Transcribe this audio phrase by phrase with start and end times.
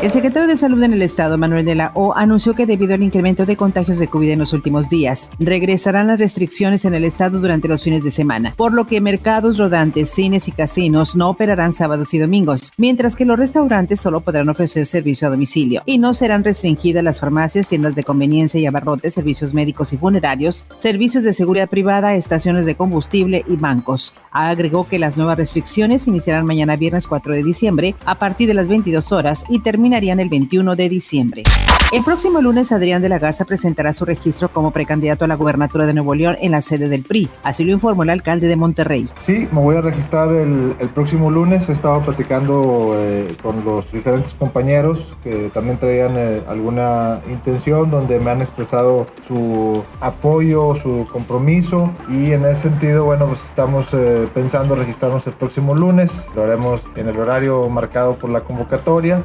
[0.00, 3.02] El secretario de Salud en el Estado, Manuel de la O, anunció que debido al
[3.02, 7.40] incremento de contagios de COVID en los últimos días, regresarán las restricciones en el Estado
[7.40, 11.72] durante los fines de semana, por lo que mercados rodantes, cines y casinos no operarán
[11.72, 16.14] sábados y domingos, mientras que los restaurantes solo podrán ofrecer servicio a domicilio y no
[16.14, 21.34] serán restringidas las farmacias, tiendas de conveniencia y abarrotes, servicios médicos y funerarios, servicios de
[21.34, 24.14] seguridad privada, estaciones de combustible y bancos.
[24.30, 28.68] Agregó que las nuevas restricciones iniciarán mañana viernes 4 de diciembre a partir de las
[28.68, 31.42] 22 horas y terminarán terminarían el 21 de diciembre.
[31.90, 35.86] El próximo lunes, Adrián de la Garza presentará su registro como precandidato a la gubernatura
[35.86, 37.30] de Nuevo León en la sede del PRI.
[37.42, 39.08] Así lo informó el alcalde de Monterrey.
[39.24, 41.66] Sí, me voy a registrar el, próximo lunes.
[41.70, 48.20] He estado platicando eh, con los diferentes compañeros que también traían eh, alguna intención, donde
[48.20, 51.90] me han expresado su apoyo, su compromiso.
[52.10, 56.12] Y en ese sentido, bueno, pues estamos eh, pensando registrarnos el próximo lunes.
[56.36, 59.22] Lo haremos en el horario marcado por la convocatoria.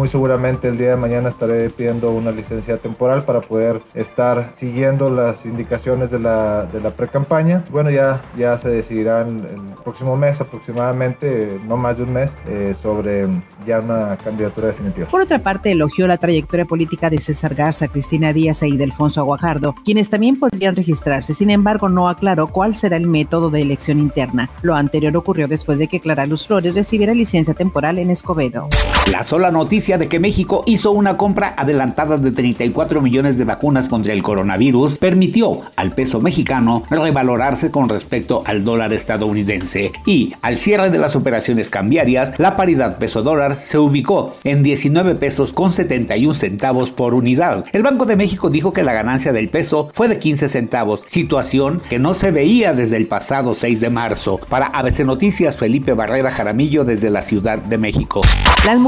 [0.00, 5.10] Muy seguramente el día de mañana estaré pidiendo una licencia temporal para poder estar siguiendo
[5.10, 7.64] las indicaciones de la, de pre-campaña.
[7.70, 12.32] Bueno, ya, ya se decidirá en el próximo mes aproximadamente, no más de un mes,
[12.48, 13.28] eh, sobre
[13.66, 15.06] ya una candidatura definitiva.
[15.06, 19.74] Por otra parte, elogió la trayectoria política de César Garza, Cristina Díaz e Ildefonso Aguajardo,
[19.84, 21.34] quienes también podrían registrarse.
[21.34, 24.48] Sin embargo, no aclaró cuál será el método de elección interna.
[24.62, 28.66] Lo anterior ocurrió después de que Clara Luz Flores recibiera licencia temporal en Escobedo.
[29.10, 33.88] La sola noticia de que México hizo una compra adelantada de 34 millones de vacunas
[33.88, 40.58] contra el coronavirus permitió al peso mexicano revalorarse con respecto al dólar estadounidense y al
[40.58, 45.72] cierre de las operaciones cambiarias la paridad peso dólar se ubicó en 19 pesos con
[45.72, 47.64] 71 centavos por unidad.
[47.72, 51.82] El Banco de México dijo que la ganancia del peso fue de 15 centavos, situación
[51.90, 54.38] que no se veía desde el pasado 6 de marzo.
[54.48, 58.20] Para ABC Noticias, Felipe Barrera Jaramillo desde la Ciudad de México.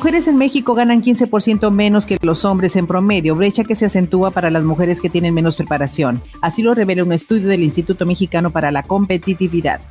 [0.00, 4.30] Mujeres en México ganan 15% menos que los hombres en promedio, brecha que se acentúa
[4.30, 6.22] para las mujeres que tienen menos preparación.
[6.40, 9.82] Así lo revela un estudio del Instituto Mexicano para la Competitividad.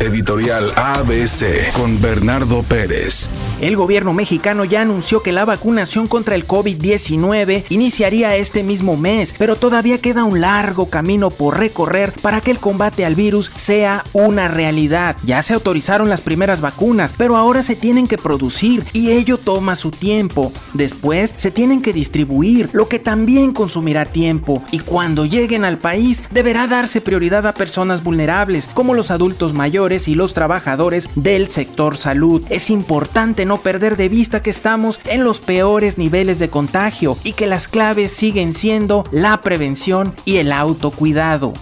[0.00, 3.30] Editorial ABC con Bernardo Pérez.
[3.60, 9.34] El gobierno mexicano ya anunció que la vacunación contra el COVID-19 iniciaría este mismo mes,
[9.38, 14.04] pero todavía queda un largo camino por recorrer para que el combate al virus sea
[14.12, 15.16] una realidad.
[15.24, 19.76] Ya se autorizaron las primeras vacunas, pero ahora se tienen que producir y ello toma
[19.76, 20.52] su tiempo.
[20.72, 24.64] Después se tienen que distribuir, lo que también consumirá tiempo.
[24.72, 29.83] Y cuando lleguen al país, deberá darse prioridad a personas vulnerables, como los adultos mayores
[29.84, 32.42] y los trabajadores del sector salud.
[32.48, 37.32] Es importante no perder de vista que estamos en los peores niveles de contagio y
[37.32, 41.52] que las claves siguen siendo la prevención y el autocuidado.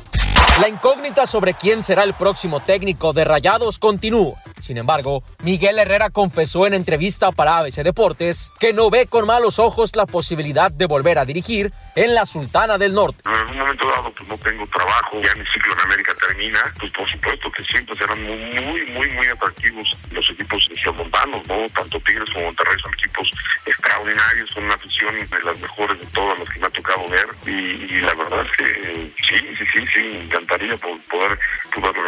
[0.60, 4.34] La incógnita sobre quién será el próximo técnico de Rayados continúa.
[4.62, 9.58] Sin embargo, Miguel Herrera confesó en entrevista para ABC Deportes que no ve con malos
[9.58, 13.18] ojos la posibilidad de volver a dirigir en la Sultana del Norte.
[13.26, 16.92] En algún momento dado, pues no tengo trabajo, ya mi ciclo en América termina, pues
[16.92, 21.66] por supuesto que siempre serán muy, muy, muy atractivos los equipos montanos, ¿no?
[21.74, 23.30] Tanto Tigres como Monterrey son equipos
[23.66, 27.26] extraordinarios, son una afición de las mejores de todas las que me ha tocado ver
[27.46, 31.38] y, la verdad es que sí, sí, sí, sí, me encantaría poder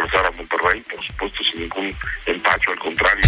[0.05, 1.93] regresar a por supuesto, sin ningún
[2.25, 3.25] empacho, al contrario.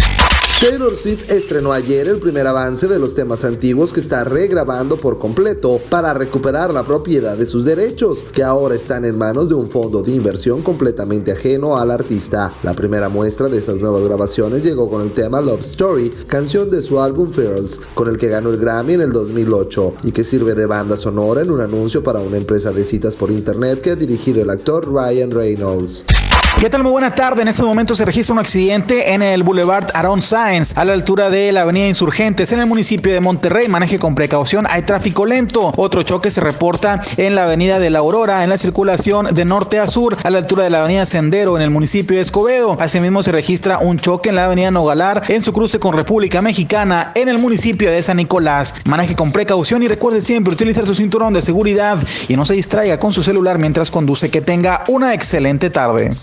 [0.60, 5.18] Taylor Swift estrenó ayer el primer avance de los temas antiguos que está regrabando por
[5.18, 9.70] completo para recuperar la propiedad de sus derechos, que ahora están en manos de un
[9.70, 12.52] fondo de inversión completamente ajeno al artista.
[12.64, 16.82] La primera muestra de estas nuevas grabaciones llegó con el tema Love Story, canción de
[16.82, 20.54] su álbum Fearls, con el que ganó el Grammy en el 2008 y que sirve
[20.54, 23.96] de banda sonora en un anuncio para una empresa de citas por internet que ha
[23.96, 26.04] dirigido el actor Ryan Reynolds.
[26.56, 26.82] ¿Qué tal?
[26.82, 27.42] Muy buena tarde.
[27.42, 31.30] En este momento se registra un accidente en el Boulevard Aaron Sáenz, a la altura
[31.30, 33.68] de la Avenida Insurgentes, en el municipio de Monterrey.
[33.68, 35.70] Maneje con precaución, hay tráfico lento.
[35.76, 39.78] Otro choque se reporta en la Avenida de la Aurora, en la circulación de norte
[39.78, 42.76] a sur, a la altura de la Avenida Sendero, en el municipio de Escobedo.
[42.80, 47.12] Asimismo, se registra un choque en la Avenida Nogalar, en su cruce con República Mexicana,
[47.14, 48.74] en el municipio de San Nicolás.
[48.84, 52.98] Maneje con precaución y recuerde siempre utilizar su cinturón de seguridad y no se distraiga
[52.98, 54.28] con su celular mientras conduce.
[54.28, 56.16] Que tenga una excelente tarde.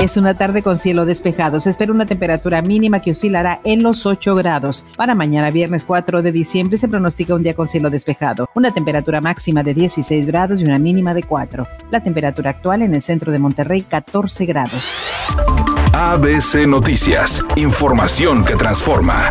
[0.00, 1.60] Es una tarde con cielo despejado.
[1.60, 4.84] Se espera una temperatura mínima que oscilará en los 8 grados.
[4.96, 8.50] Para mañana, viernes 4 de diciembre, se pronostica un día con cielo despejado.
[8.54, 11.66] Una temperatura máxima de 16 grados y una mínima de 4.
[11.90, 14.84] La temperatura actual en el centro de Monterrey, 14 grados.
[15.92, 17.44] ABC Noticias.
[17.54, 19.30] Información que transforma.